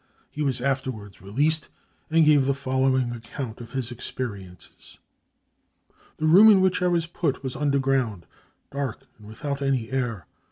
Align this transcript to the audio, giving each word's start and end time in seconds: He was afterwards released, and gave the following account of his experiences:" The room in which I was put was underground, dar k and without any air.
He 0.31 0.41
was 0.41 0.61
afterwards 0.61 1.21
released, 1.21 1.69
and 2.09 2.25
gave 2.25 2.45
the 2.47 2.55
following 2.55 3.11
account 3.11 3.61
of 3.61 3.73
his 3.73 3.91
experiences:" 3.91 4.97
The 6.17 6.25
room 6.25 6.49
in 6.49 6.59
which 6.59 6.81
I 6.81 6.87
was 6.87 7.05
put 7.05 7.43
was 7.43 7.55
underground, 7.55 8.25
dar 8.71 8.93
k 8.93 9.05
and 9.19 9.27
without 9.27 9.61
any 9.61 9.91
air. 9.91 10.25